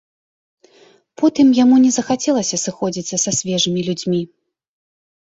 [1.21, 4.21] Потым яму не захацелася сыходзіцца са свежымі людзьмі.